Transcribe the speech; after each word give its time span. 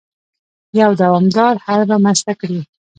يو 0.79 0.91
دوامدار 1.01 1.53
حل 1.65 1.81
رامنځته 1.91 2.33
کړي. 2.41 2.61